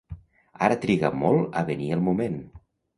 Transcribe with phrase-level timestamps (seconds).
[0.69, 2.45] Ara triga molt a venir el moment.